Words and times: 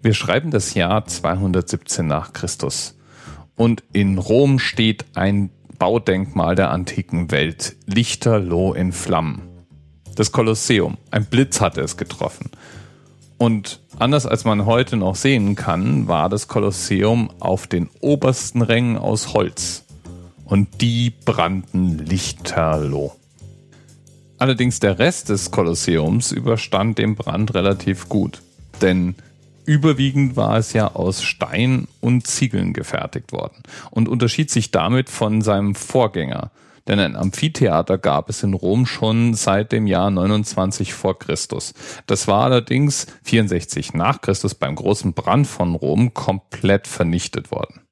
Wir 0.00 0.14
schreiben 0.14 0.52
das 0.52 0.74
Jahr 0.74 1.06
217 1.06 2.06
nach 2.06 2.32
Christus. 2.32 2.96
Und 3.56 3.82
in 3.92 4.18
Rom 4.18 4.60
steht 4.60 5.04
ein 5.14 5.50
Baudenkmal 5.78 6.54
der 6.54 6.70
antiken 6.70 7.32
Welt, 7.32 7.76
Lichterloh 7.86 8.74
in 8.74 8.92
Flammen. 8.92 9.42
Das 10.14 10.30
Kolosseum. 10.30 10.98
Ein 11.10 11.24
Blitz 11.24 11.60
hatte 11.60 11.80
es 11.80 11.96
getroffen. 11.96 12.50
Und 13.38 13.80
anders 13.98 14.24
als 14.26 14.44
man 14.44 14.66
heute 14.66 14.96
noch 14.96 15.16
sehen 15.16 15.56
kann, 15.56 16.06
war 16.06 16.28
das 16.28 16.46
Kolosseum 16.46 17.30
auf 17.40 17.66
den 17.66 17.88
obersten 18.00 18.62
Rängen 18.62 18.98
aus 18.98 19.32
Holz. 19.34 19.84
Und 20.44 20.80
die 20.80 21.10
brannten 21.10 21.98
lichterloh. 21.98 23.12
Allerdings 24.38 24.78
der 24.78 25.00
Rest 25.00 25.28
des 25.28 25.50
Kolosseums 25.50 26.30
überstand 26.30 26.98
den 26.98 27.16
Brand 27.16 27.54
relativ 27.54 28.08
gut. 28.08 28.42
Denn 28.80 29.16
Überwiegend 29.68 30.34
war 30.34 30.56
es 30.56 30.72
ja 30.72 30.94
aus 30.94 31.22
Stein 31.22 31.88
und 32.00 32.26
Ziegeln 32.26 32.72
gefertigt 32.72 33.32
worden 33.32 33.62
und 33.90 34.08
unterschied 34.08 34.50
sich 34.50 34.70
damit 34.70 35.10
von 35.10 35.42
seinem 35.42 35.74
Vorgänger. 35.74 36.52
Denn 36.86 36.98
ein 36.98 37.14
Amphitheater 37.14 37.98
gab 37.98 38.30
es 38.30 38.42
in 38.42 38.54
Rom 38.54 38.86
schon 38.86 39.34
seit 39.34 39.72
dem 39.72 39.86
Jahr 39.86 40.10
29 40.10 40.94
vor 40.94 41.18
Christus. 41.18 41.74
Das 42.06 42.26
war 42.26 42.44
allerdings 42.44 43.08
64 43.24 43.92
nach 43.92 44.22
Christus 44.22 44.54
beim 44.54 44.74
großen 44.74 45.12
Brand 45.12 45.46
von 45.46 45.74
Rom 45.74 46.14
komplett 46.14 46.86
vernichtet 46.86 47.50
worden. 47.50 47.82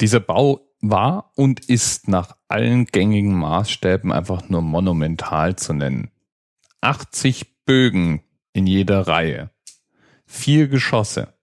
Dieser 0.00 0.18
Bau 0.18 0.60
war 0.80 1.30
und 1.36 1.66
ist 1.66 2.08
nach 2.08 2.34
allen 2.48 2.86
gängigen 2.86 3.34
Maßstäben 3.34 4.10
einfach 4.10 4.48
nur 4.48 4.62
monumental 4.62 5.54
zu 5.54 5.72
nennen. 5.72 6.10
80 6.80 7.64
Bögen 7.64 8.24
in 8.52 8.66
jeder 8.66 9.06
Reihe 9.06 9.53
vier 10.26 10.68
Geschosse 10.68 11.34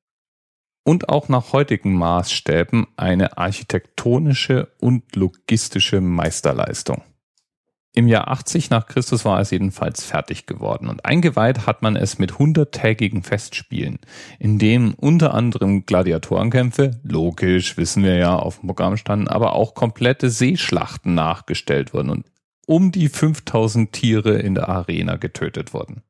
und 0.84 1.10
auch 1.10 1.30
nach 1.30 1.54
heutigen 1.54 1.94
Maßstäben 1.96 2.88
eine 2.98 3.38
architektonische 3.38 4.72
und 4.80 5.16
logistische 5.16 6.02
Meisterleistung. 6.02 7.04
Im 7.94 8.08
Jahr 8.08 8.30
80 8.30 8.70
nach 8.70 8.88
Christus 8.88 9.26
war 9.26 9.42
es 9.42 9.52
jedenfalls 9.52 10.06
fertig 10.06 10.46
geworden 10.46 10.88
und 10.88 11.04
eingeweiht 11.04 11.66
hat 11.68 11.82
man 11.82 11.98
es 11.98 12.20
mit 12.20 12.40
hunderttägigen 12.40 13.22
Festspielen, 13.22 14.00
in 14.40 14.60
denen 14.60 14.94
unter 14.94 15.34
anderem 15.34 15.86
Gladiatorenkämpfe, 15.86 17.02
logisch, 17.04 17.76
wissen 17.76 18.04
wir 18.04 18.16
ja, 18.16 18.38
auf 18.38 18.60
dem 18.60 18.68
Programm 18.68 18.96
standen, 18.96 19.28
aber 19.28 19.56
auch 19.56 19.74
komplette 19.74 20.30
Seeschlachten 20.30 21.16
nachgestellt 21.16 21.94
wurden 21.94 22.12
und 22.12 22.26
um 22.66 22.94
die 22.94 23.10
5000 23.10 23.92
Tiere 23.92 24.40
in 24.40 24.56
der 24.56 24.70
Arena 24.70 25.18
getötet 25.18 25.74
wurden. 25.74 26.02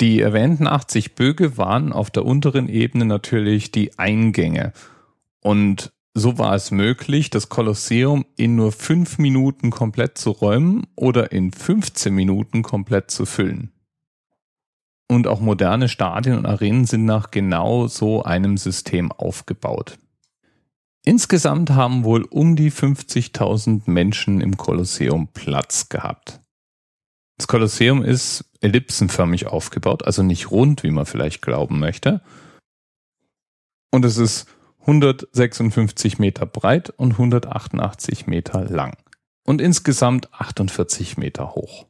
Die 0.00 0.20
erwähnten 0.20 0.66
80 0.66 1.14
Böge 1.14 1.58
waren 1.58 1.92
auf 1.92 2.10
der 2.10 2.24
unteren 2.24 2.70
Ebene 2.70 3.04
natürlich 3.04 3.70
die 3.70 3.98
Eingänge. 3.98 4.72
Und 5.42 5.92
so 6.14 6.38
war 6.38 6.54
es 6.54 6.70
möglich, 6.70 7.28
das 7.28 7.50
Kolosseum 7.50 8.24
in 8.36 8.56
nur 8.56 8.72
fünf 8.72 9.18
Minuten 9.18 9.70
komplett 9.70 10.16
zu 10.16 10.30
räumen 10.30 10.86
oder 10.96 11.32
in 11.32 11.52
15 11.52 12.14
Minuten 12.14 12.62
komplett 12.62 13.10
zu 13.10 13.26
füllen. 13.26 13.72
Und 15.06 15.26
auch 15.26 15.40
moderne 15.40 15.88
Stadien 15.88 16.38
und 16.38 16.46
Arenen 16.46 16.86
sind 16.86 17.04
nach 17.04 17.30
genau 17.30 17.86
so 17.86 18.22
einem 18.22 18.56
System 18.56 19.12
aufgebaut. 19.12 19.98
Insgesamt 21.04 21.70
haben 21.70 22.04
wohl 22.04 22.22
um 22.22 22.56
die 22.56 22.70
50.000 22.70 23.82
Menschen 23.86 24.40
im 24.40 24.56
Kolosseum 24.56 25.28
Platz 25.28 25.88
gehabt. 25.88 26.39
Das 27.40 27.48
Kolosseum 27.48 28.02
ist 28.02 28.44
ellipsenförmig 28.60 29.46
aufgebaut, 29.46 30.04
also 30.04 30.22
nicht 30.22 30.50
rund, 30.50 30.82
wie 30.82 30.90
man 30.90 31.06
vielleicht 31.06 31.40
glauben 31.40 31.78
möchte. 31.78 32.20
Und 33.90 34.04
es 34.04 34.18
ist 34.18 34.46
156 34.80 36.18
Meter 36.18 36.44
breit 36.44 36.90
und 36.90 37.12
188 37.12 38.26
Meter 38.26 38.66
lang 38.66 38.94
und 39.46 39.62
insgesamt 39.62 40.30
48 40.34 41.16
Meter 41.16 41.54
hoch. 41.54 41.86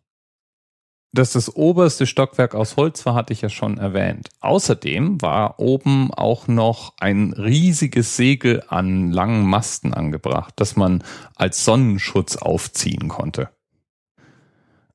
Dass 1.12 1.32
das 1.32 1.56
oberste 1.56 2.06
Stockwerk 2.06 2.54
aus 2.54 2.76
Holz 2.76 3.04
war, 3.04 3.16
hatte 3.16 3.32
ich 3.32 3.40
ja 3.40 3.48
schon 3.48 3.76
erwähnt. 3.76 4.28
Außerdem 4.38 5.20
war 5.20 5.58
oben 5.58 6.14
auch 6.14 6.46
noch 6.46 6.94
ein 7.00 7.32
riesiges 7.32 8.14
Segel 8.14 8.62
an 8.68 9.10
langen 9.10 9.44
Masten 9.46 9.94
angebracht, 9.94 10.54
das 10.54 10.76
man 10.76 11.02
als 11.34 11.64
Sonnenschutz 11.64 12.36
aufziehen 12.36 13.08
konnte. 13.08 13.50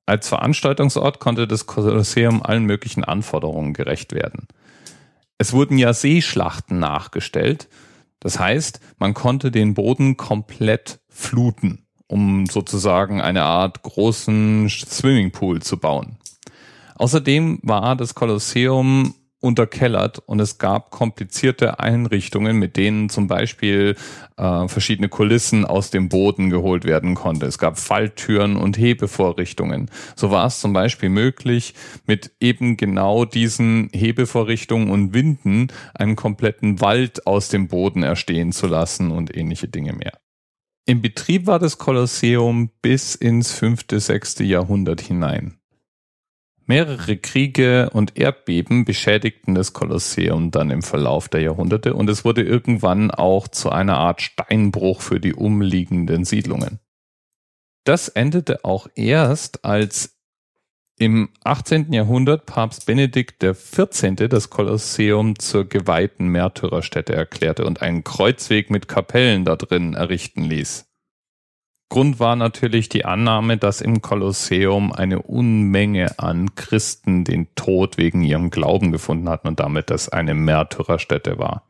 Als 0.06 0.28
Veranstaltungsort 0.30 1.20
konnte 1.20 1.48
das 1.48 1.66
Kolosseum 1.66 2.44
allen 2.44 2.66
möglichen 2.66 3.04
Anforderungen 3.04 3.74
gerecht 3.74 4.14
werden. 4.14 4.48
Es 5.38 5.52
wurden 5.52 5.78
ja 5.78 5.94
Seeschlachten 5.94 6.80
nachgestellt. 6.80 7.68
Das 8.20 8.40
heißt, 8.40 8.80
man 8.98 9.14
konnte 9.14 9.52
den 9.52 9.74
Boden 9.74 10.16
komplett 10.16 11.00
fluten, 11.10 11.86
um 12.08 12.46
sozusagen 12.46 13.22
eine 13.22 13.44
Art 13.44 13.82
großen 13.84 14.70
Swimmingpool 14.70 15.62
zu 15.62 15.78
bauen. 15.78 16.18
Außerdem 16.96 17.60
war 17.64 17.96
das 17.96 18.16
Kolosseum 18.16 19.16
unterkellert 19.46 20.20
und 20.26 20.42
es 20.42 20.58
gab 20.58 20.90
komplizierte 20.90 21.80
Einrichtungen, 21.80 22.58
mit 22.58 22.76
denen 22.76 23.10
zum 23.10 23.28
Beispiel 23.28 23.96
äh, 24.38 24.68
verschiedene 24.68 25.08
Kulissen 25.08 25.64
aus 25.64 25.92
dem 25.92 26.10
Boden 26.10 26.50
geholt 26.50 26.84
werden 26.84 27.16
konnte. 27.16 27.46
Es 27.46 27.60
gab 27.60 27.78
Falltüren 27.78 28.58
und 28.58 28.78
Hebevorrichtungen. 28.78 29.90
So 30.16 30.32
war 30.32 30.48
es 30.48 30.60
zum 30.60 30.74
Beispiel 30.74 31.10
möglich, 31.10 31.76
mit 32.08 32.32
eben 32.40 32.76
genau 32.76 33.24
diesen 33.24 33.90
Hebevorrichtungen 33.94 34.90
und 34.90 35.14
Winden 35.14 35.68
einen 35.94 36.16
kompletten 36.16 36.82
Wald 36.82 37.28
aus 37.28 37.50
dem 37.50 37.68
Boden 37.68 38.04
erstehen 38.04 38.52
zu 38.52 38.68
lassen 38.68 39.12
und 39.12 39.36
ähnliche 39.38 39.68
Dinge 39.68 39.94
mehr. 39.94 40.14
Im 40.88 41.02
Betrieb 41.02 41.48
war 41.48 41.60
das 41.60 41.78
Kolosseum 41.78 42.70
bis 42.82 43.16
ins 43.16 43.52
fünfte, 43.52 44.00
sechste 44.00 44.44
Jahrhundert 44.44 45.02
hinein. 45.02 45.58
Mehrere 46.68 47.18
Kriege 47.18 47.92
und 47.92 48.18
Erdbeben 48.18 48.86
beschädigten 48.86 49.54
das 49.54 49.74
Kolosseum 49.74 50.50
dann 50.50 50.72
im 50.72 50.82
Verlauf 50.82 51.30
der 51.30 51.42
Jahrhunderte 51.42 51.94
und 51.94 52.10
es 52.10 52.26
wurde 52.26 52.42
irgendwann 52.42 53.12
auch 53.12 53.48
zu 53.48 53.70
einer 53.70 53.98
Art 53.98 54.22
Steinbruch 54.22 55.02
für 55.02 55.20
die 55.20 55.36
umliegenden 55.36 56.26
Siedlungen. 56.26 56.80
Das 57.84 58.08
endete 58.08 58.66
auch 58.66 58.88
erst, 58.96 59.64
als 59.64 60.18
im 60.98 61.30
18. 61.44 61.94
Jahrhundert 61.94 62.48
Papst 62.48 62.88
Benedikt 62.88 63.42
XIV. 63.42 64.28
das 64.28 64.50
Kolosseum 64.50 65.38
zur 65.38 65.66
geweihten 65.70 66.30
Märtyrerstätte 66.30 67.14
erklärte 67.14 67.66
und 67.66 67.82
einen 67.82 68.04
Kreuzweg 68.04 68.72
mit 68.72 68.88
Kapellen 68.88 69.46
da 69.46 69.56
drin 69.56 69.94
errichten 69.94 70.46
ließ. 70.46 70.88
Grund 71.96 72.20
war 72.20 72.36
natürlich 72.36 72.90
die 72.90 73.06
Annahme, 73.06 73.56
dass 73.56 73.80
im 73.80 74.02
Kolosseum 74.02 74.92
eine 74.92 75.22
Unmenge 75.22 76.20
an 76.20 76.54
Christen 76.54 77.24
den 77.24 77.48
Tod 77.56 77.98
wegen 77.98 78.22
ihrem 78.22 78.50
Glauben 78.50 78.92
gefunden 78.92 79.30
hatten 79.30 79.48
und 79.48 79.62
damit 79.62 79.90
das 79.90 80.10
eine 80.10 80.34
Märtyrerstätte 80.34 81.40
war. 81.40 81.64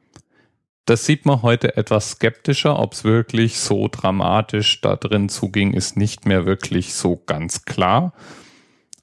Das 0.85 1.05
sieht 1.05 1.27
man 1.27 1.43
heute 1.43 1.77
etwas 1.77 2.13
skeptischer, 2.13 2.79
ob 2.79 2.93
es 2.93 3.03
wirklich 3.03 3.59
so 3.59 3.87
dramatisch 3.87 4.81
da 4.81 4.95
drin 4.95 5.29
zuging, 5.29 5.73
ist 5.73 5.95
nicht 5.95 6.25
mehr 6.25 6.47
wirklich 6.47 6.95
so 6.95 7.21
ganz 7.27 7.65
klar. 7.65 8.11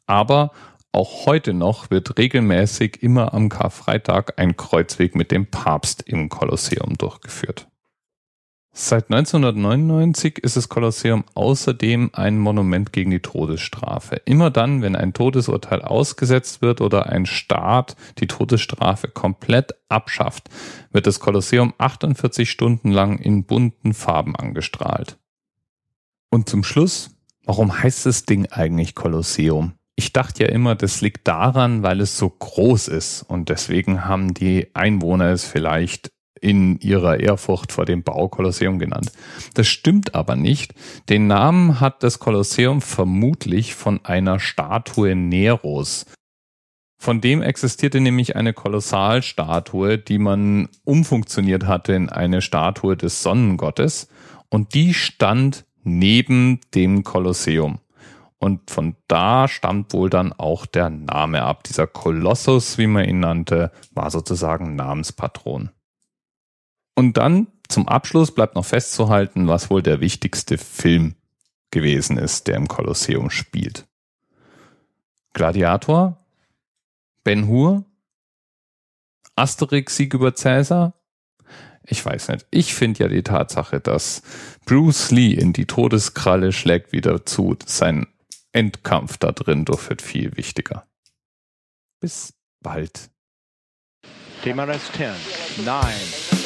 Aber 0.09 0.51
auch 0.91 1.27
heute 1.27 1.55
noch 1.55 1.89
wird 1.89 2.19
regelmäßig 2.19 3.01
immer 3.01 3.33
am 3.33 3.49
Karfreitag 3.49 4.41
ein 4.41 4.57
Kreuzweg 4.57 5.15
mit 5.15 5.31
dem 5.31 5.47
Papst 5.47 6.03
im 6.03 6.29
Kolosseum 6.29 6.99
durchgeführt. 6.99 7.69
Seit 8.75 9.11
1999 9.11 10.39
ist 10.39 10.57
das 10.57 10.71
Kolosseum 10.71 11.25
außerdem 11.35 12.09
ein 12.15 12.39
Monument 12.39 12.91
gegen 12.91 13.11
die 13.11 13.21
Todesstrafe. 13.21 14.17
Immer 14.25 14.51
dann, 14.51 14.81
wenn 14.81 14.97
ein 14.97 15.13
Todesurteil 15.13 15.83
ausgesetzt 15.83 16.63
wird 16.63 16.81
oder 16.81 17.07
ein 17.07 17.27
Staat 17.27 17.97
die 18.19 18.27
Todesstrafe 18.27 19.09
komplett 19.09 19.75
abschafft, 19.91 20.49
wird 20.91 21.07
das 21.07 21.21
Kolosseum 21.21 21.75
48 21.77 22.51
Stunden 22.51 22.91
lang 22.91 23.19
in 23.19 23.45
bunten 23.45 23.93
Farben 23.93 24.35
angestrahlt. 24.35 25.19
Und 26.31 26.49
zum 26.49 26.65
Schluss, 26.65 27.11
warum 27.45 27.79
heißt 27.83 28.07
das 28.07 28.25
Ding 28.25 28.47
eigentlich 28.51 28.95
Kolosseum? 28.95 29.73
Ich 29.97 30.15
dachte 30.15 30.45
ja 30.45 30.49
immer, 30.49 30.75
das 30.77 31.03
liegt 31.03 31.29
daran, 31.29 31.83
weil 31.83 32.01
es 32.01 32.17
so 32.17 32.31
groß 32.31 32.89
ist 32.89 33.23
und 33.23 33.51
deswegen 33.51 34.07
haben 34.07 34.33
die 34.33 34.75
Einwohner 34.75 35.27
es 35.27 35.45
vielleicht 35.45 36.11
in 36.43 36.79
ihrer 36.81 37.21
Ehrfurcht 37.21 37.73
vor 37.73 37.85
dem 37.85 38.03
Bau 38.03 38.29
Kolosseum 38.29 38.79
genannt. 38.79 39.13
Das 39.55 39.69
stimmt 39.69 40.15
aber 40.15 40.37
nicht. 40.37 40.75
Den 41.09 41.29
Namen 41.29 41.81
hat 41.81 42.03
das 42.03 42.19
Kolosseum 42.19 42.83
vermutlich 42.83 43.75
von 43.75 44.05
einer 44.05 44.41
Statue 44.41 45.15
Neros. 45.15 46.05
Von 46.99 47.21
dem 47.21 47.43
existierte 47.43 48.01
nämlich 48.01 48.37
eine 48.37 48.53
Kolossalstatue, 48.53 49.99
die 49.99 50.19
man 50.19 50.69
umfunktioniert 50.85 51.67
hatte 51.67 51.95
in 51.95 52.09
eine 52.09 52.43
Statue 52.43 52.97
des 52.97 53.23
Sonnengottes 53.23 54.09
und 54.51 54.75
die 54.75 54.95
stand 54.95 55.65
neben 55.85 56.61
dem 56.75 57.05
Kolosseum. 57.05 57.79
Und 58.39 58.71
von 58.71 58.97
da 59.07 59.47
stammt 59.47 59.93
wohl 59.93 60.11
dann 60.11 60.33
auch 60.33 60.67
der 60.67 60.91
Name 60.91 61.43
ab. 61.43 61.63
Dieser 61.63 61.87
Kolossus, 61.87 62.77
wie 62.77 62.89
man 62.89 63.05
ihn 63.05 63.21
nannte, 63.21 63.71
war 63.93 64.11
sozusagen 64.11 64.75
Namenspatron. 64.75 65.71
Und 66.95 67.17
dann 67.17 67.47
zum 67.69 67.89
Abschluss 67.89 68.35
bleibt 68.35 68.55
noch 68.55 68.67
festzuhalten, 68.67 69.49
was 69.49 69.71
wohl 69.71 69.83
der 69.83 70.01
wichtigste 70.01 70.59
Film 70.59 71.15
gewesen 71.71 72.19
ist, 72.19 72.47
der 72.47 72.57
im 72.57 72.69
Kolosseum 72.69 73.31
spielt. 73.31 73.87
Gladiator, 75.33 76.19
Ben 77.25 77.47
Hur, 77.47 77.85
Asterix 79.37 79.97
Sieg 79.97 80.13
über 80.13 80.35
Cäsar? 80.35 80.93
Ich 81.85 82.05
weiß 82.05 82.29
nicht. 82.29 82.47
Ich 82.51 82.75
finde 82.75 83.05
ja 83.05 83.09
die 83.09 83.23
Tatsache, 83.23 83.81
dass 83.81 84.23
Bruce 84.67 85.11
Lee 85.11 85.33
in 85.33 85.53
die 85.53 85.67
Todeskralle 85.67 86.53
schlägt 86.53 86.93
wieder 86.93 87.25
zu, 87.25 87.57
sein 87.65 88.07
Endkampf 88.53 89.17
da 89.17 89.33
drin 89.33 89.67
wird 89.67 90.03
viel 90.03 90.37
wichtiger. 90.37 90.87
Bis 92.01 92.35
bald. 92.61 93.11
TMRS 94.43 94.93
10, 94.93 95.65
9, 95.65 95.77
8. 95.77 96.32